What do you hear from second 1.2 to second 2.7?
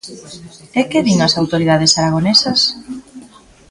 as autoridades aragonesas?